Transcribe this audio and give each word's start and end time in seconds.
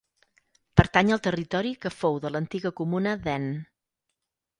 Pertany 0.79 1.11
al 1.15 1.19
territori 1.27 1.73
que 1.83 1.91
fou 1.97 2.17
de 2.23 2.31
l'antiga 2.37 2.73
comuna 2.81 3.13
d'En. 3.27 3.47